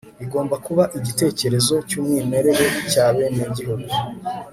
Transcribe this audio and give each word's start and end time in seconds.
igomba 0.23 0.55
kuba 0.65 0.83
igitekerezo 0.97 1.75
cy'umwimerere 1.87 2.65
cy'abenegihugu 2.89 3.89